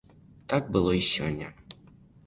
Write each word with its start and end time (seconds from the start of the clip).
Так 0.53 0.71
было 0.77 0.95
і 1.01 1.05
сёння. 1.13 1.55